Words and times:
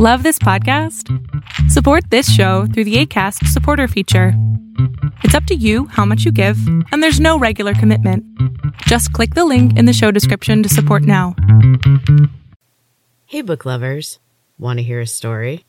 Love 0.00 0.24
this 0.24 0.40
podcast? 0.40 1.08
Support 1.70 2.10
this 2.10 2.28
show 2.28 2.66
through 2.66 2.82
the 2.82 2.96
ACAST 2.96 3.46
supporter 3.46 3.86
feature. 3.86 4.32
It's 5.22 5.36
up 5.36 5.44
to 5.44 5.54
you 5.54 5.86
how 5.86 6.04
much 6.04 6.24
you 6.24 6.32
give, 6.32 6.58
and 6.90 7.00
there's 7.00 7.20
no 7.20 7.38
regular 7.38 7.74
commitment. 7.74 8.24
Just 8.78 9.12
click 9.12 9.34
the 9.34 9.44
link 9.44 9.78
in 9.78 9.84
the 9.84 9.92
show 9.92 10.10
description 10.10 10.64
to 10.64 10.68
support 10.68 11.04
now. 11.04 11.36
Hey, 13.26 13.40
book 13.42 13.64
lovers. 13.64 14.18
Want 14.58 14.80
to 14.80 14.82
hear 14.82 14.98
a 14.98 15.06
story? 15.06 15.64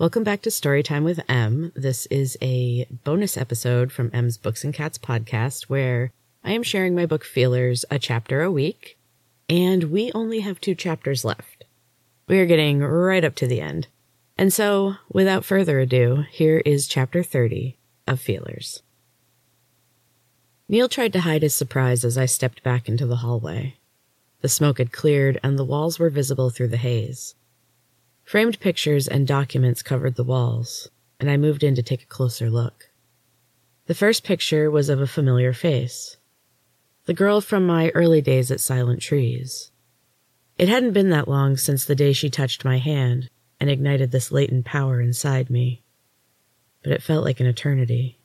Welcome 0.00 0.24
back 0.24 0.40
to 0.42 0.48
Storytime 0.48 1.04
with 1.04 1.20
Em. 1.28 1.72
This 1.76 2.06
is 2.06 2.38
a 2.40 2.86
bonus 3.04 3.36
episode 3.36 3.92
from 3.92 4.08
Em's 4.14 4.38
Books 4.38 4.64
and 4.64 4.72
Cats 4.72 4.96
podcast 4.96 5.64
where 5.64 6.10
I 6.42 6.52
am 6.52 6.62
sharing 6.62 6.94
my 6.94 7.04
book 7.04 7.22
Feelers 7.22 7.84
a 7.90 7.98
chapter 7.98 8.40
a 8.40 8.50
week, 8.50 8.96
and 9.46 9.92
we 9.92 10.10
only 10.14 10.40
have 10.40 10.58
two 10.58 10.74
chapters 10.74 11.22
left. 11.22 11.64
We 12.26 12.38
are 12.38 12.46
getting 12.46 12.80
right 12.80 13.22
up 13.22 13.34
to 13.34 13.46
the 13.46 13.60
end. 13.60 13.88
And 14.38 14.54
so, 14.54 14.94
without 15.12 15.44
further 15.44 15.80
ado, 15.80 16.24
here 16.30 16.62
is 16.64 16.88
chapter 16.88 17.22
30 17.22 17.76
of 18.06 18.20
Feelers. 18.20 18.82
Neil 20.66 20.88
tried 20.88 21.12
to 21.12 21.20
hide 21.20 21.42
his 21.42 21.54
surprise 21.54 22.06
as 22.06 22.16
I 22.16 22.24
stepped 22.24 22.62
back 22.62 22.88
into 22.88 23.04
the 23.04 23.16
hallway. 23.16 23.76
The 24.40 24.48
smoke 24.48 24.78
had 24.78 24.92
cleared 24.92 25.38
and 25.42 25.58
the 25.58 25.62
walls 25.62 25.98
were 25.98 26.08
visible 26.08 26.48
through 26.48 26.68
the 26.68 26.78
haze. 26.78 27.34
Framed 28.30 28.60
pictures 28.60 29.08
and 29.08 29.26
documents 29.26 29.82
covered 29.82 30.14
the 30.14 30.22
walls, 30.22 30.88
and 31.18 31.28
I 31.28 31.36
moved 31.36 31.64
in 31.64 31.74
to 31.74 31.82
take 31.82 32.04
a 32.04 32.06
closer 32.06 32.48
look. 32.48 32.90
The 33.86 33.94
first 33.94 34.22
picture 34.22 34.70
was 34.70 34.88
of 34.88 35.00
a 35.00 35.08
familiar 35.08 35.52
face. 35.52 36.16
The 37.06 37.12
girl 37.12 37.40
from 37.40 37.66
my 37.66 37.88
early 37.88 38.20
days 38.20 38.52
at 38.52 38.60
Silent 38.60 39.02
Trees. 39.02 39.72
It 40.58 40.68
hadn't 40.68 40.92
been 40.92 41.10
that 41.10 41.26
long 41.26 41.56
since 41.56 41.84
the 41.84 41.96
day 41.96 42.12
she 42.12 42.30
touched 42.30 42.64
my 42.64 42.78
hand 42.78 43.28
and 43.58 43.68
ignited 43.68 44.12
this 44.12 44.30
latent 44.30 44.64
power 44.64 45.00
inside 45.00 45.50
me, 45.50 45.82
but 46.84 46.92
it 46.92 47.02
felt 47.02 47.24
like 47.24 47.40
an 47.40 47.46
eternity. 47.46 48.20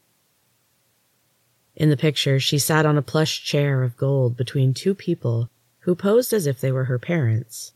In 1.76 1.90
the 1.90 1.98
picture, 1.98 2.40
she 2.40 2.60
sat 2.60 2.86
on 2.86 2.96
a 2.96 3.02
plush 3.02 3.44
chair 3.44 3.82
of 3.82 3.98
gold 3.98 4.38
between 4.38 4.76
two 4.76 4.94
people 4.94 5.50
who 5.80 5.96
posed 5.96 6.32
as 6.32 6.46
if 6.46 6.62
they 6.62 6.72
were 6.72 6.86
her 6.86 7.00
parents. 7.00 7.72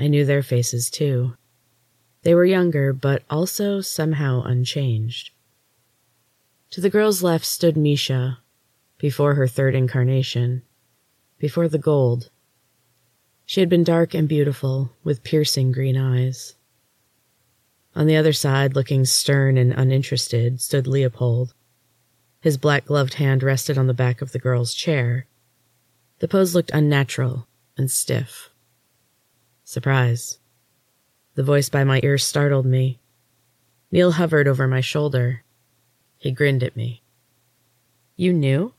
I 0.00 0.08
knew 0.08 0.24
their 0.24 0.42
faces 0.42 0.88
too. 0.88 1.34
They 2.22 2.34
were 2.34 2.46
younger, 2.46 2.94
but 2.94 3.22
also 3.28 3.82
somehow 3.82 4.42
unchanged. 4.42 5.30
To 6.70 6.80
the 6.80 6.90
girl's 6.90 7.22
left 7.22 7.44
stood 7.44 7.76
Misha, 7.76 8.38
before 8.98 9.34
her 9.34 9.46
third 9.46 9.74
incarnation, 9.74 10.62
before 11.38 11.68
the 11.68 11.78
gold. 11.78 12.30
She 13.44 13.60
had 13.60 13.68
been 13.68 13.84
dark 13.84 14.14
and 14.14 14.28
beautiful, 14.28 14.92
with 15.04 15.24
piercing 15.24 15.72
green 15.72 15.96
eyes. 15.96 16.54
On 17.94 18.06
the 18.06 18.16
other 18.16 18.32
side, 18.32 18.76
looking 18.76 19.04
stern 19.04 19.58
and 19.58 19.72
uninterested, 19.72 20.60
stood 20.60 20.86
Leopold. 20.86 21.54
His 22.40 22.56
black 22.56 22.86
gloved 22.86 23.14
hand 23.14 23.42
rested 23.42 23.76
on 23.76 23.86
the 23.86 23.94
back 23.94 24.22
of 24.22 24.32
the 24.32 24.38
girl's 24.38 24.72
chair. 24.72 25.26
The 26.20 26.28
pose 26.28 26.54
looked 26.54 26.70
unnatural 26.72 27.48
and 27.76 27.90
stiff. 27.90 28.49
Surprise. 29.70 30.40
The 31.36 31.44
voice 31.44 31.68
by 31.68 31.84
my 31.84 32.00
ear 32.02 32.18
startled 32.18 32.66
me. 32.66 32.98
Neil 33.92 34.10
hovered 34.10 34.48
over 34.48 34.66
my 34.66 34.80
shoulder. 34.80 35.44
He 36.16 36.32
grinned 36.32 36.64
at 36.64 36.74
me. 36.74 37.04
You 38.16 38.32
knew? 38.32 38.74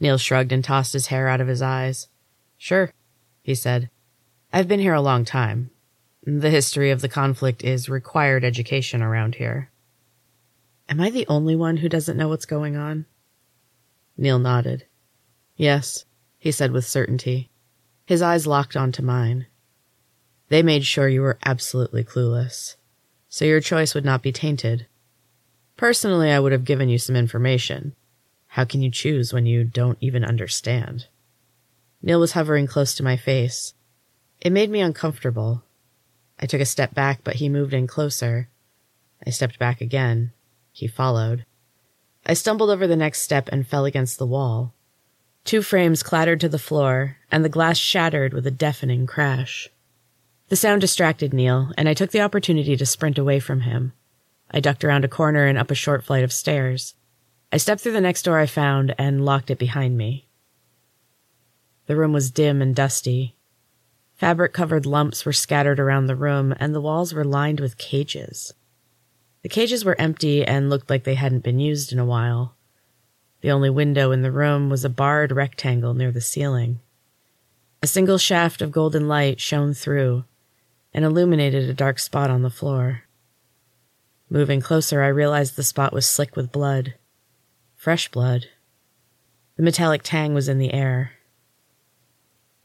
Neil 0.00 0.16
shrugged 0.16 0.52
and 0.52 0.64
tossed 0.64 0.94
his 0.94 1.08
hair 1.08 1.28
out 1.28 1.42
of 1.42 1.48
his 1.48 1.60
eyes. 1.60 2.08
Sure, 2.56 2.94
he 3.42 3.54
said. 3.54 3.90
I've 4.54 4.68
been 4.68 4.80
here 4.80 4.94
a 4.94 5.02
long 5.02 5.26
time. 5.26 5.68
The 6.22 6.48
history 6.48 6.90
of 6.90 7.02
the 7.02 7.06
conflict 7.10 7.62
is 7.62 7.86
required 7.86 8.42
education 8.42 9.02
around 9.02 9.34
here. 9.34 9.70
Am 10.88 10.98
I 10.98 11.10
the 11.10 11.26
only 11.28 11.56
one 11.56 11.76
who 11.76 11.90
doesn't 11.90 12.16
know 12.16 12.28
what's 12.28 12.46
going 12.46 12.74
on? 12.74 13.04
Neil 14.16 14.38
nodded. 14.38 14.86
Yes, 15.58 16.06
he 16.38 16.52
said 16.52 16.72
with 16.72 16.86
certainty. 16.86 17.50
His 18.06 18.22
eyes 18.22 18.46
locked 18.46 18.78
onto 18.78 19.02
mine. 19.02 19.46
They 20.54 20.62
made 20.62 20.86
sure 20.86 21.08
you 21.08 21.22
were 21.22 21.40
absolutely 21.44 22.04
clueless, 22.04 22.76
so 23.28 23.44
your 23.44 23.60
choice 23.60 23.92
would 23.92 24.04
not 24.04 24.22
be 24.22 24.30
tainted. 24.30 24.86
Personally, 25.76 26.30
I 26.30 26.38
would 26.38 26.52
have 26.52 26.64
given 26.64 26.88
you 26.88 26.96
some 26.96 27.16
information. 27.16 27.96
How 28.46 28.64
can 28.64 28.80
you 28.80 28.88
choose 28.88 29.32
when 29.32 29.46
you 29.46 29.64
don't 29.64 29.98
even 30.00 30.24
understand? 30.24 31.08
Neil 32.02 32.20
was 32.20 32.34
hovering 32.34 32.68
close 32.68 32.94
to 32.94 33.02
my 33.02 33.16
face. 33.16 33.74
It 34.40 34.52
made 34.52 34.70
me 34.70 34.78
uncomfortable. 34.78 35.64
I 36.38 36.46
took 36.46 36.60
a 36.60 36.66
step 36.66 36.94
back, 36.94 37.22
but 37.24 37.34
he 37.34 37.48
moved 37.48 37.74
in 37.74 37.88
closer. 37.88 38.48
I 39.26 39.30
stepped 39.30 39.58
back 39.58 39.80
again. 39.80 40.30
He 40.70 40.86
followed. 40.86 41.46
I 42.24 42.34
stumbled 42.34 42.70
over 42.70 42.86
the 42.86 42.94
next 42.94 43.22
step 43.22 43.48
and 43.50 43.66
fell 43.66 43.86
against 43.86 44.18
the 44.18 44.24
wall. 44.24 44.72
Two 45.44 45.62
frames 45.62 46.04
clattered 46.04 46.38
to 46.42 46.48
the 46.48 46.60
floor, 46.60 47.16
and 47.28 47.44
the 47.44 47.48
glass 47.48 47.76
shattered 47.76 48.32
with 48.32 48.46
a 48.46 48.52
deafening 48.52 49.08
crash. 49.08 49.68
The 50.48 50.56
sound 50.56 50.82
distracted 50.82 51.32
Neil, 51.32 51.72
and 51.78 51.88
I 51.88 51.94
took 51.94 52.10
the 52.10 52.20
opportunity 52.20 52.76
to 52.76 52.86
sprint 52.86 53.18
away 53.18 53.40
from 53.40 53.62
him. 53.62 53.92
I 54.50 54.60
ducked 54.60 54.84
around 54.84 55.04
a 55.04 55.08
corner 55.08 55.46
and 55.46 55.56
up 55.56 55.70
a 55.70 55.74
short 55.74 56.04
flight 56.04 56.22
of 56.22 56.32
stairs. 56.32 56.94
I 57.50 57.56
stepped 57.56 57.80
through 57.80 57.92
the 57.92 58.00
next 58.00 58.24
door 58.24 58.38
I 58.38 58.46
found 58.46 58.94
and 58.98 59.24
locked 59.24 59.50
it 59.50 59.58
behind 59.58 59.96
me. 59.96 60.28
The 61.86 61.96
room 61.96 62.12
was 62.12 62.30
dim 62.30 62.60
and 62.60 62.74
dusty. 62.74 63.36
Fabric 64.16 64.52
covered 64.52 64.86
lumps 64.86 65.24
were 65.24 65.32
scattered 65.32 65.80
around 65.80 66.06
the 66.06 66.16
room, 66.16 66.54
and 66.60 66.74
the 66.74 66.80
walls 66.80 67.14
were 67.14 67.24
lined 67.24 67.58
with 67.58 67.78
cages. 67.78 68.52
The 69.42 69.48
cages 69.48 69.84
were 69.84 70.00
empty 70.00 70.44
and 70.44 70.70
looked 70.70 70.88
like 70.88 71.04
they 71.04 71.14
hadn't 71.14 71.42
been 71.42 71.58
used 71.58 71.92
in 71.92 71.98
a 71.98 72.04
while. 72.04 72.54
The 73.40 73.50
only 73.50 73.70
window 73.70 74.12
in 74.12 74.22
the 74.22 74.32
room 74.32 74.70
was 74.70 74.84
a 74.84 74.90
barred 74.90 75.32
rectangle 75.32 75.94
near 75.94 76.12
the 76.12 76.20
ceiling. 76.20 76.80
A 77.82 77.86
single 77.86 78.18
shaft 78.18 78.62
of 78.62 78.72
golden 78.72 79.08
light 79.08 79.40
shone 79.40 79.74
through, 79.74 80.24
and 80.94 81.04
illuminated 81.04 81.68
a 81.68 81.74
dark 81.74 81.98
spot 81.98 82.30
on 82.30 82.42
the 82.42 82.50
floor. 82.50 83.02
Moving 84.30 84.60
closer, 84.60 85.02
I 85.02 85.08
realized 85.08 85.56
the 85.56 85.62
spot 85.62 85.92
was 85.92 86.06
slick 86.08 86.36
with 86.36 86.52
blood. 86.52 86.94
Fresh 87.74 88.10
blood. 88.10 88.46
The 89.56 89.62
metallic 89.62 90.02
tang 90.02 90.32
was 90.32 90.48
in 90.48 90.58
the 90.58 90.72
air. 90.72 91.12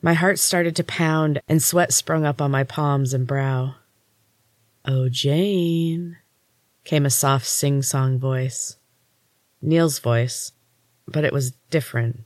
My 0.01 0.13
heart 0.13 0.39
started 0.39 0.75
to 0.77 0.83
pound, 0.83 1.41
and 1.49 1.61
sweat 1.61 1.91
sprung 1.91 2.25
up 2.25 2.41
on 2.41 2.51
my 2.51 2.63
palms 2.63 3.13
and 3.13 3.27
brow. 3.27 3.75
Oh, 4.85 5.09
Jane, 5.09 6.17
came 6.85 7.05
a 7.05 7.09
soft 7.09 7.45
sing 7.45 7.81
song 7.81 8.17
voice. 8.17 8.77
Neil's 9.61 9.99
voice, 9.99 10.53
but 11.05 11.25
it 11.25 11.33
was 11.33 11.51
different. 11.69 12.21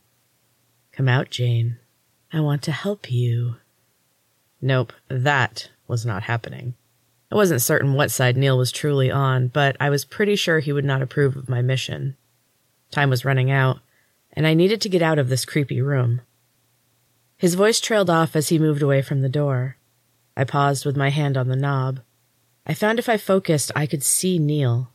Come 0.92 1.10
out, 1.10 1.32
Jane. 1.32 1.80
I 2.32 2.42
want 2.42 2.62
to 2.64 2.72
help 2.72 3.12
you. 3.12 3.56
Nope, 4.64 4.94
that 5.10 5.70
was 5.90 6.06
not 6.06 6.24
happening. 6.24 6.76
I 7.30 7.36
wasn't 7.36 7.62
certain 7.62 7.96
what 7.96 8.12
side 8.12 8.38
Neil 8.38 8.58
was 8.58 8.72
truly 8.72 9.12
on, 9.12 9.50
but 9.50 9.76
I 9.78 9.90
was 9.90 10.06
pretty 10.06 10.38
sure 10.38 10.60
he 10.60 10.72
would 10.72 10.86
not 10.86 11.02
approve 11.02 11.36
of 11.36 11.50
my 11.50 11.62
mission. 11.62 12.16
Time 12.90 13.10
was 13.10 13.26
running 13.26 13.52
out, 13.52 13.80
and 14.32 14.48
I 14.48 14.54
needed 14.54 14.80
to 14.80 14.88
get 14.88 15.02
out 15.02 15.20
of 15.20 15.28
this 15.28 15.44
creepy 15.44 15.82
room. 15.82 16.22
His 17.36 17.56
voice 17.56 17.82
trailed 17.82 18.10
off 18.10 18.38
as 18.38 18.48
he 18.48 18.58
moved 18.58 18.82
away 18.82 19.02
from 19.02 19.20
the 19.20 19.28
door. 19.28 19.76
I 20.38 20.46
paused 20.46 20.86
with 20.86 20.96
my 20.96 21.10
hand 21.10 21.36
on 21.36 21.50
the 21.50 21.58
knob. 21.58 22.00
I 22.66 22.74
found 22.74 23.00
if 23.00 23.10
I 23.10 23.18
focused, 23.18 23.70
I 23.76 23.86
could 23.86 24.02
see 24.02 24.40
Neil. 24.40 24.94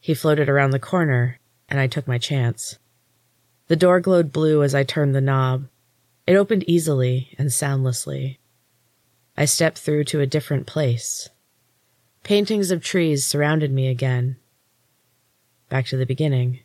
He 0.00 0.14
floated 0.14 0.48
around 0.48 0.72
the 0.72 0.80
corner, 0.80 1.38
and 1.68 1.78
I 1.78 1.86
took 1.86 2.08
my 2.08 2.18
chance. 2.18 2.76
The 3.68 3.76
door 3.76 4.00
glowed 4.00 4.32
blue 4.32 4.64
as 4.64 4.74
I 4.74 4.82
turned 4.82 5.14
the 5.14 5.20
knob. 5.20 5.68
It 6.26 6.34
opened 6.34 6.64
easily 6.66 7.36
and 7.38 7.52
soundlessly. 7.52 8.39
I 9.36 9.44
stepped 9.44 9.78
through 9.78 10.04
to 10.04 10.20
a 10.20 10.26
different 10.26 10.66
place. 10.66 11.28
Paintings 12.22 12.70
of 12.70 12.82
trees 12.82 13.24
surrounded 13.24 13.72
me 13.72 13.88
again. 13.88 14.36
Back 15.68 15.86
to 15.86 15.96
the 15.96 16.06
beginning. 16.06 16.60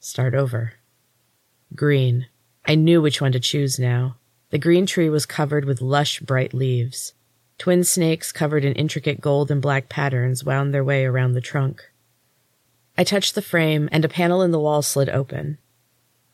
Start 0.00 0.34
over. 0.34 0.74
Green. 1.74 2.26
I 2.66 2.74
knew 2.74 3.00
which 3.00 3.20
one 3.20 3.32
to 3.32 3.40
choose 3.40 3.78
now. 3.78 4.16
The 4.50 4.58
green 4.58 4.84
tree 4.84 5.08
was 5.08 5.24
covered 5.24 5.64
with 5.64 5.80
lush, 5.80 6.20
bright 6.20 6.52
leaves. 6.52 7.14
Twin 7.58 7.84
snakes 7.84 8.32
covered 8.32 8.64
in 8.64 8.74
intricate 8.74 9.20
gold 9.20 9.50
and 9.50 9.62
black 9.62 9.88
patterns 9.88 10.44
wound 10.44 10.74
their 10.74 10.84
way 10.84 11.04
around 11.04 11.32
the 11.32 11.40
trunk. 11.40 11.90
I 12.98 13.04
touched 13.04 13.34
the 13.34 13.40
frame, 13.40 13.88
and 13.90 14.04
a 14.04 14.08
panel 14.08 14.42
in 14.42 14.50
the 14.50 14.60
wall 14.60 14.82
slid 14.82 15.08
open. 15.08 15.58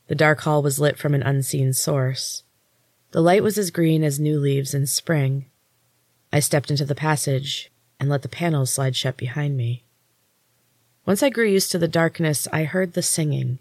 The 0.09 0.15
dark 0.15 0.41
hall 0.41 0.63
was 0.63 0.81
lit 0.81 0.99
from 0.99 1.15
an 1.15 1.23
unseen 1.23 1.73
source. 1.73 2.43
The 3.11 3.23
light 3.23 3.43
was 3.43 3.57
as 3.57 3.71
green 3.71 4.05
as 4.05 4.21
new 4.21 4.39
leaves 4.39 4.75
in 4.75 4.87
spring. 4.87 5.47
I 6.31 6.41
stepped 6.41 6.71
into 6.71 6.85
the 6.85 6.95
passage 6.95 7.71
and 7.99 8.11
let 8.11 8.23
the 8.23 8.29
panels 8.29 8.71
slide 8.71 8.97
shut 8.97 9.17
behind 9.17 9.57
me. 9.57 9.85
Once 11.07 11.23
I 11.23 11.31
grew 11.31 11.47
used 11.47 11.71
to 11.73 11.79
the 11.79 11.89
darkness, 11.89 12.47
I 12.53 12.65
heard 12.65 12.93
the 12.93 13.03
singing. 13.03 13.61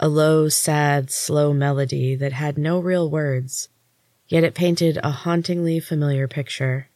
A 0.00 0.08
low, 0.08 0.48
sad, 0.48 1.10
slow 1.10 1.52
melody 1.52 2.14
that 2.14 2.32
had 2.32 2.56
no 2.56 2.78
real 2.78 3.10
words, 3.10 3.68
yet 4.28 4.44
it 4.44 4.54
painted 4.54 4.98
a 5.02 5.10
hauntingly 5.10 5.78
familiar 5.78 6.26
picture. 6.26 6.88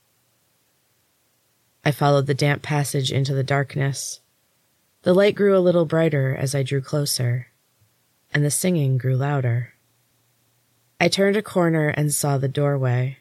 I 1.85 1.91
followed 1.91 2.26
the 2.26 2.35
damp 2.35 2.62
passage 2.62 3.12
into 3.12 3.35
the 3.35 3.44
darkness. 3.44 4.21
The 5.03 5.14
light 5.14 5.35
grew 5.35 5.56
a 5.56 5.61
little 5.61 5.85
brighter 5.85 6.35
as 6.35 6.55
I 6.55 6.62
drew 6.62 6.81
closer, 6.81 7.49
and 8.32 8.43
the 8.43 8.50
singing 8.50 8.97
grew 8.97 9.17
louder. 9.17 9.75
I 11.00 11.09
turned 11.09 11.37
a 11.37 11.43
corner 11.43 11.89
and 11.89 12.12
saw 12.12 12.39
the 12.39 12.49
doorway. 12.49 13.19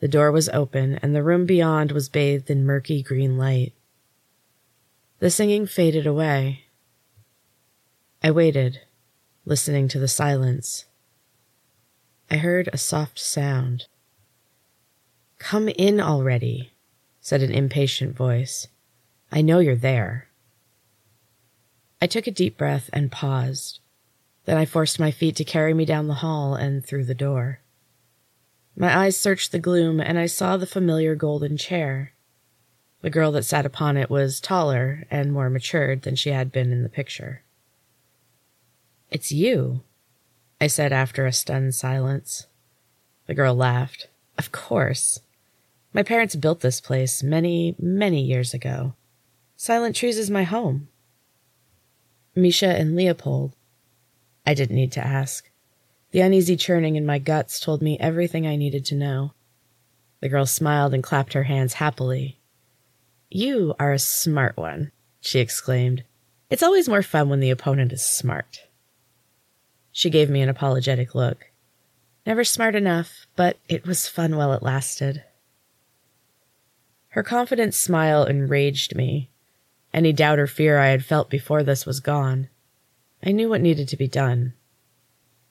The 0.00 0.08
door 0.08 0.32
was 0.32 0.48
open, 0.48 0.98
and 1.02 1.14
the 1.14 1.22
room 1.22 1.46
beyond 1.46 1.92
was 1.92 2.08
bathed 2.08 2.50
in 2.50 2.66
murky 2.66 3.02
green 3.02 3.38
light. 3.38 3.72
The 5.20 5.30
singing 5.30 5.66
faded 5.66 6.06
away. 6.06 6.64
I 8.22 8.32
waited, 8.32 8.80
listening 9.44 9.86
to 9.88 9.98
the 9.98 10.08
silence. 10.08 10.86
I 12.30 12.38
heard 12.38 12.68
a 12.72 12.78
soft 12.78 13.20
sound. 13.20 13.86
Come 15.38 15.68
in 15.68 16.00
already, 16.00 16.72
said 17.20 17.42
an 17.42 17.52
impatient 17.52 18.16
voice. 18.16 18.66
I 19.30 19.40
know 19.40 19.60
you're 19.60 19.76
there. 19.76 20.28
I 22.02 22.08
took 22.08 22.26
a 22.26 22.32
deep 22.32 22.58
breath 22.58 22.90
and 22.92 23.12
paused. 23.12 23.78
Then 24.46 24.56
I 24.56 24.64
forced 24.64 24.98
my 24.98 25.10
feet 25.10 25.36
to 25.36 25.44
carry 25.44 25.74
me 25.74 25.84
down 25.84 26.06
the 26.06 26.14
hall 26.14 26.54
and 26.54 26.84
through 26.84 27.04
the 27.04 27.14
door. 27.14 27.60
My 28.76 28.96
eyes 28.96 29.16
searched 29.16 29.52
the 29.52 29.58
gloom, 29.58 30.00
and 30.00 30.18
I 30.18 30.26
saw 30.26 30.56
the 30.56 30.66
familiar 30.66 31.14
golden 31.14 31.56
chair. 31.56 32.12
The 33.02 33.10
girl 33.10 33.32
that 33.32 33.44
sat 33.44 33.66
upon 33.66 33.96
it 33.96 34.08
was 34.08 34.40
taller 34.40 35.04
and 35.10 35.32
more 35.32 35.50
matured 35.50 36.02
than 36.02 36.14
she 36.14 36.30
had 36.30 36.52
been 36.52 36.72
in 36.72 36.82
the 36.82 36.88
picture. 36.88 37.42
It's 39.10 39.32
you, 39.32 39.82
I 40.60 40.68
said 40.68 40.92
after 40.92 41.26
a 41.26 41.32
stunned 41.32 41.74
silence. 41.74 42.46
The 43.26 43.34
girl 43.34 43.54
laughed. 43.54 44.08
Of 44.38 44.52
course. 44.52 45.20
My 45.92 46.02
parents 46.02 46.36
built 46.36 46.60
this 46.60 46.80
place 46.80 47.22
many, 47.22 47.74
many 47.78 48.22
years 48.22 48.54
ago. 48.54 48.94
Silent 49.56 49.96
Trees 49.96 50.18
is 50.18 50.30
my 50.30 50.44
home. 50.44 50.88
Misha 52.34 52.68
and 52.68 52.94
Leopold. 52.94 53.54
I 54.46 54.54
didn't 54.54 54.76
need 54.76 54.92
to 54.92 55.04
ask. 55.04 55.50
The 56.12 56.20
uneasy 56.20 56.56
churning 56.56 56.96
in 56.96 57.04
my 57.04 57.18
guts 57.18 57.58
told 57.58 57.82
me 57.82 57.98
everything 57.98 58.46
I 58.46 58.56
needed 58.56 58.84
to 58.86 58.94
know. 58.94 59.32
The 60.20 60.28
girl 60.28 60.46
smiled 60.46 60.94
and 60.94 61.02
clapped 61.02 61.32
her 61.32 61.42
hands 61.42 61.74
happily. 61.74 62.38
You 63.28 63.74
are 63.78 63.92
a 63.92 63.98
smart 63.98 64.56
one, 64.56 64.92
she 65.20 65.40
exclaimed. 65.40 66.04
It's 66.48 66.62
always 66.62 66.88
more 66.88 67.02
fun 67.02 67.28
when 67.28 67.40
the 67.40 67.50
opponent 67.50 67.92
is 67.92 68.06
smart. 68.06 68.60
She 69.90 70.10
gave 70.10 70.30
me 70.30 70.40
an 70.42 70.48
apologetic 70.48 71.14
look. 71.14 71.50
Never 72.24 72.44
smart 72.44 72.74
enough, 72.74 73.26
but 73.34 73.58
it 73.68 73.86
was 73.86 74.08
fun 74.08 74.36
while 74.36 74.52
it 74.52 74.62
lasted. 74.62 75.24
Her 77.08 77.22
confident 77.22 77.74
smile 77.74 78.24
enraged 78.24 78.94
me. 78.94 79.30
Any 79.92 80.12
doubt 80.12 80.38
or 80.38 80.46
fear 80.46 80.78
I 80.78 80.88
had 80.88 81.04
felt 81.04 81.30
before 81.30 81.62
this 81.62 81.86
was 81.86 82.00
gone. 82.00 82.48
I 83.26 83.32
knew 83.32 83.48
what 83.48 83.60
needed 83.60 83.88
to 83.88 83.96
be 83.96 84.06
done. 84.06 84.52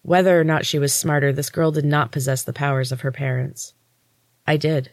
Whether 0.01 0.39
or 0.39 0.45
not 0.45 0.65
she 0.65 0.79
was 0.79 0.93
smarter, 0.93 1.33
this 1.33 1.49
girl 1.49 1.71
did 1.71 1.83
not 1.83 2.13
possess 2.13 2.41
the 2.41 2.53
powers 2.53 2.93
of 2.93 3.01
her 3.01 3.11
parents. 3.11 3.73
I 4.47 4.55
did. 4.55 4.91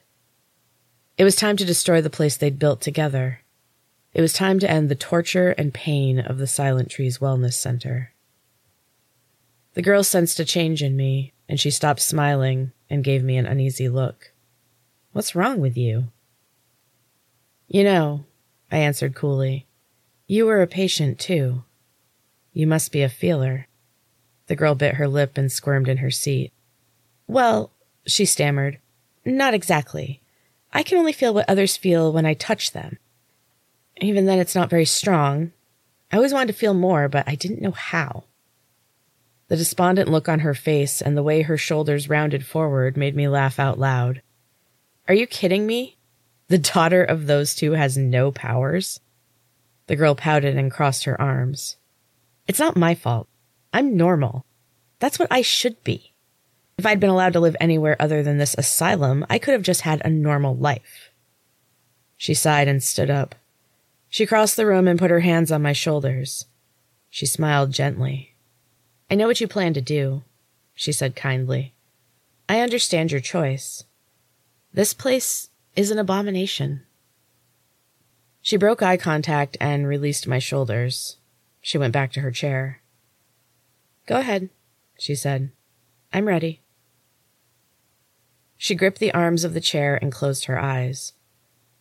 It 1.17 1.23
was 1.23 1.37
time 1.37 1.57
to 1.59 1.65
destroy 1.65 2.01
the 2.01 2.11
place 2.11 2.37
they'd 2.37 2.59
built 2.59 2.81
together. 2.81 3.43
It 4.15 4.21
was 4.21 4.33
time 4.33 4.59
to 4.59 4.69
end 4.71 4.89
the 4.89 4.97
torture 4.97 5.51
and 5.51 5.73
pain 5.73 6.19
of 6.19 6.39
the 6.39 6.47
Silent 6.49 6.91
Trees 6.91 7.19
Wellness 7.19 7.55
Center. 7.55 8.15
The 9.75 9.83
girl 9.83 10.03
sensed 10.03 10.41
a 10.41 10.45
change 10.45 10.83
in 10.83 10.97
me, 10.97 11.35
and 11.49 11.61
she 11.61 11.71
stopped 11.71 12.01
smiling 12.01 12.73
and 12.91 13.05
gave 13.05 13.23
me 13.23 13.37
an 13.37 13.47
uneasy 13.47 13.89
look. 13.89 14.33
What's 15.13 15.37
wrong 15.37 15.61
with 15.61 15.77
you? 15.77 16.09
You 17.69 17.85
know, 17.85 18.25
I 18.73 18.79
answered 18.79 19.15
coolly, 19.15 19.67
you 20.27 20.47
were 20.47 20.63
a 20.63 20.67
patient 20.67 21.21
too. 21.21 21.63
You 22.53 22.67
must 22.67 22.93
be 22.93 23.03
a 23.03 23.09
feeler. 23.09 23.69
The 24.47 24.57
girl 24.57 24.75
bit 24.75 24.97
her 24.97 25.09
lip 25.09 25.39
and 25.39 25.51
squirmed 25.51 25.89
in 25.89 25.99
her 25.99 26.11
seat. 26.11 26.53
Well, 27.27 27.73
she 28.07 28.25
stammered, 28.25 28.79
not 29.25 29.55
exactly. 29.55 30.21
I 30.73 30.83
can 30.83 30.99
only 30.99 31.13
feel 31.13 31.33
what 31.33 31.49
others 31.49 31.77
feel 31.77 32.13
when 32.13 32.27
I 32.27 32.35
touch 32.35 32.73
them. 32.73 32.99
Even 33.99 34.27
then, 34.27 34.39
it's 34.39 34.55
not 34.55 34.71
very 34.71 34.85
strong. 34.85 35.53
I 36.11 36.17
always 36.17 36.33
wanted 36.33 36.53
to 36.53 36.59
feel 36.59 36.75
more, 36.75 37.09
but 37.09 37.29
I 37.29 37.35
didn't 37.35 37.63
know 37.63 37.71
how. 37.73 38.25
The 39.49 39.57
despondent 39.57 40.09
look 40.09 40.29
on 40.29 40.41
her 40.41 40.55
face 40.55 41.01
and 41.01 41.17
the 41.17 41.23
way 41.23 41.43
her 41.43 41.59
shoulders 41.59 42.09
rounded 42.09 42.45
forward 42.47 42.97
made 42.97 43.15
me 43.15 43.29
laugh 43.29 43.59
out 43.59 43.79
loud. 43.79 44.23
Are 45.09 45.15
you 45.15 45.27
kidding 45.27 45.67
me? 45.67 45.97
The 46.49 46.59
daughter 46.59 47.05
of 47.05 47.27
those 47.27 47.55
two 47.55 47.73
has 47.73 47.97
no 47.97 48.33
powers? 48.33 49.01
The 49.87 49.97
girl 49.97 50.15
pouted 50.15 50.57
and 50.57 50.71
crossed 50.71 51.05
her 51.05 51.21
arms. 51.21 51.77
It's 52.47 52.59
not 52.59 52.77
my 52.77 52.95
fault. 52.95 53.29
I'm 53.73 53.97
normal. 53.97 54.45
That's 54.99 55.19
what 55.19 55.29
I 55.31 55.43
should 55.43 55.83
be. 55.85 56.13
If 56.79 56.87
I'd 56.87 57.01
been 57.01 57.11
allowed 57.11 57.33
to 57.35 57.41
live 57.41 57.57
anywhere 57.61 57.97
other 58.01 58.23
than 58.23 58.39
this 58.39 58.55
asylum, 58.59 59.25
I 59.31 59.39
could 59.39 59.53
have 59.53 59.63
just 59.63 59.83
had 59.83 60.01
a 60.05 60.11
normal 60.11 60.57
life. 60.57 61.11
She 62.17 62.35
sighed 62.35 62.69
and 62.69 62.83
stood 62.83 63.11
up. 63.11 63.35
She 64.09 64.27
crossed 64.27 64.57
the 64.57 64.67
room 64.67 64.87
and 64.87 64.99
put 64.99 65.11
her 65.11 65.21
hands 65.21 65.51
on 65.51 65.63
my 65.63 65.73
shoulders. 65.73 66.47
She 67.09 67.27
smiled 67.27 67.73
gently. 67.73 68.35
I 69.11 69.15
know 69.15 69.27
what 69.27 69.41
you 69.41 69.49
plan 69.49 69.75
to 69.75 69.81
do, 69.81 70.23
she 70.75 70.93
said 70.93 71.17
kindly. 71.17 71.75
I 72.49 72.61
understand 72.61 73.13
your 73.13 73.21
choice. 73.21 73.85
This 74.73 74.95
place 74.95 75.51
is 75.77 75.91
an 75.91 75.99
abomination. 75.99 76.83
She 78.41 78.57
broke 78.57 78.83
eye 78.83 78.97
contact 78.97 79.57
and 79.61 79.87
released 79.87 80.27
my 80.27 80.39
shoulders. 80.39 81.17
She 81.63 81.79
went 81.79 81.93
back 81.93 82.13
to 82.13 82.21
her 82.21 82.33
chair. 82.33 82.83
Go 84.07 84.19
ahead, 84.19 84.51
she 84.99 85.15
said. 85.15 85.53
I'm 86.13 86.27
ready. 86.27 86.61
She 88.59 88.75
gripped 88.75 88.99
the 88.99 89.15
arms 89.15 89.45
of 89.45 89.55
the 89.55 89.61
chair 89.61 89.99
and 90.01 90.13
closed 90.13 90.45
her 90.45 90.59
eyes. 90.59 91.15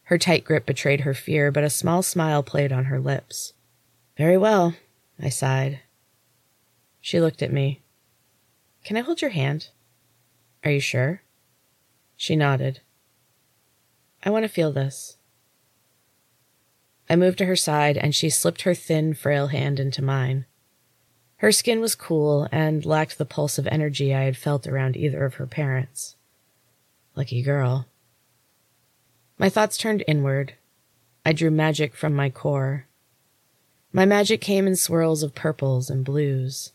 Her 0.03 0.17
tight 0.17 0.43
grip 0.43 0.65
betrayed 0.65 1.01
her 1.01 1.13
fear, 1.13 1.51
but 1.51 1.63
a 1.63 1.69
small 1.69 2.03
smile 2.03 2.43
played 2.43 2.71
on 2.71 2.85
her 2.85 2.99
lips. 2.99 3.53
Very 4.17 4.37
well, 4.37 4.75
I 5.19 5.29
sighed. 5.29 5.79
She 6.99 7.19
looked 7.19 7.41
at 7.41 7.51
me. 7.51 7.81
Can 8.83 8.97
I 8.97 9.01
hold 9.01 9.21
your 9.21 9.31
hand? 9.31 9.69
Are 10.63 10.71
you 10.71 10.79
sure? 10.79 11.23
She 12.15 12.35
nodded. 12.35 12.81
I 14.23 14.29
want 14.29 14.43
to 14.43 14.49
feel 14.49 14.71
this. 14.71 15.17
I 17.11 17.17
moved 17.17 17.39
to 17.39 17.45
her 17.45 17.57
side 17.57 17.97
and 17.97 18.15
she 18.15 18.29
slipped 18.29 18.61
her 18.61 18.73
thin, 18.73 19.13
frail 19.13 19.47
hand 19.47 19.81
into 19.81 20.01
mine. 20.01 20.45
Her 21.39 21.51
skin 21.51 21.81
was 21.81 21.93
cool 21.93 22.47
and 22.53 22.85
lacked 22.85 23.17
the 23.17 23.25
pulse 23.25 23.57
of 23.57 23.67
energy 23.67 24.15
I 24.15 24.21
had 24.21 24.37
felt 24.37 24.65
around 24.65 24.95
either 24.95 25.25
of 25.25 25.33
her 25.33 25.45
parents. 25.45 26.15
Lucky 27.13 27.41
girl. 27.41 27.85
My 29.37 29.49
thoughts 29.49 29.75
turned 29.77 30.05
inward. 30.07 30.53
I 31.25 31.33
drew 31.33 31.51
magic 31.51 31.95
from 31.95 32.13
my 32.13 32.29
core. 32.29 32.87
My 33.91 34.05
magic 34.05 34.39
came 34.39 34.65
in 34.65 34.77
swirls 34.77 35.21
of 35.21 35.35
purples 35.35 35.89
and 35.89 36.05
blues. 36.05 36.71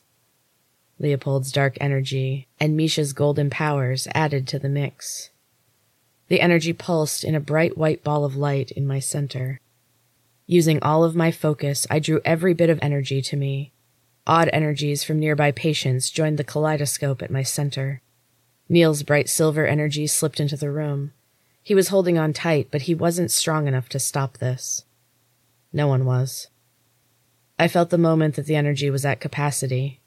Leopold's 0.98 1.50
dark 1.50 1.78
energy 1.80 2.46
and 2.60 2.76
Misha's 2.76 3.14
golden 3.14 3.48
powers 3.48 4.06
added 4.14 4.46
to 4.48 4.58
the 4.58 4.68
mix. 4.68 5.30
The 6.28 6.42
energy 6.42 6.74
pulsed 6.74 7.24
in 7.24 7.34
a 7.34 7.40
bright 7.40 7.78
white 7.78 8.04
ball 8.04 8.26
of 8.26 8.36
light 8.36 8.70
in 8.70 8.86
my 8.86 8.98
center. 8.98 9.60
Using 10.46 10.80
all 10.80 11.02
of 11.02 11.16
my 11.16 11.32
focus, 11.32 11.86
I 11.90 11.98
drew 11.98 12.20
every 12.24 12.54
bit 12.54 12.70
of 12.70 12.78
energy 12.80 13.20
to 13.20 13.36
me. 13.36 13.72
Odd 14.28 14.48
energies 14.52 15.02
from 15.02 15.18
nearby 15.18 15.50
patients 15.50 16.10
joined 16.10 16.38
the 16.38 16.44
kaleidoscope 16.44 17.20
at 17.20 17.30
my 17.30 17.42
center. 17.42 18.00
Neil's 18.68 19.02
bright 19.02 19.28
silver 19.28 19.66
energy 19.66 20.06
slipped 20.06 20.38
into 20.38 20.56
the 20.56 20.70
room. 20.70 21.12
He 21.62 21.74
was 21.74 21.88
holding 21.88 22.16
on 22.16 22.32
tight, 22.32 22.68
but 22.70 22.82
he 22.82 22.94
wasn't 22.94 23.32
strong 23.32 23.66
enough 23.66 23.88
to 23.88 23.98
stop 23.98 24.38
this. 24.38 24.84
No 25.72 25.88
one 25.88 26.04
was. 26.04 26.48
I 27.58 27.66
felt 27.66 27.90
the 27.90 27.98
moment 27.98 28.36
that 28.36 28.46
the 28.46 28.54
energy 28.54 28.88
was 28.88 29.04
at 29.04 29.20
capacity. 29.20 30.00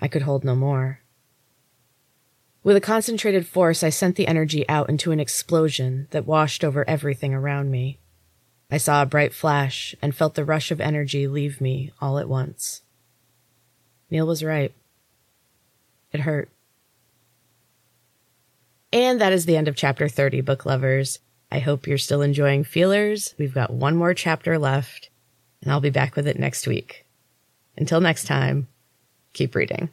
I 0.00 0.08
could 0.08 0.22
hold 0.22 0.42
no 0.42 0.54
more. 0.54 1.00
With 2.62 2.76
a 2.76 2.80
concentrated 2.80 3.46
force, 3.46 3.82
I 3.82 3.90
sent 3.90 4.16
the 4.16 4.26
energy 4.26 4.66
out 4.68 4.88
into 4.88 5.12
an 5.12 5.20
explosion 5.20 6.08
that 6.12 6.26
washed 6.26 6.64
over 6.64 6.88
everything 6.88 7.34
around 7.34 7.70
me. 7.70 7.98
I 8.70 8.78
saw 8.78 9.02
a 9.02 9.06
bright 9.06 9.32
flash 9.32 9.94
and 10.02 10.14
felt 10.14 10.34
the 10.34 10.44
rush 10.44 10.70
of 10.70 10.80
energy 10.80 11.28
leave 11.28 11.60
me 11.60 11.92
all 12.00 12.18
at 12.18 12.28
once. 12.28 12.82
Neil 14.10 14.26
was 14.26 14.42
right. 14.42 14.72
It 16.12 16.20
hurt. 16.20 16.48
And 18.92 19.20
that 19.20 19.32
is 19.32 19.46
the 19.46 19.56
end 19.56 19.68
of 19.68 19.76
chapter 19.76 20.08
30, 20.08 20.40
book 20.40 20.64
lovers. 20.64 21.18
I 21.50 21.58
hope 21.58 21.86
you're 21.86 21.98
still 21.98 22.22
enjoying 22.22 22.64
Feelers. 22.64 23.34
We've 23.38 23.54
got 23.54 23.72
one 23.72 23.96
more 23.96 24.14
chapter 24.14 24.58
left, 24.58 25.10
and 25.62 25.70
I'll 25.70 25.80
be 25.80 25.90
back 25.90 26.16
with 26.16 26.26
it 26.26 26.38
next 26.38 26.66
week. 26.66 27.06
Until 27.76 28.00
next 28.00 28.24
time, 28.24 28.68
keep 29.32 29.54
reading. 29.54 29.90